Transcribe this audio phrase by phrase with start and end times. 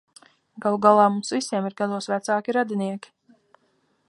[0.63, 3.15] Galu galā mums visiem ir gados vecāki radinieki.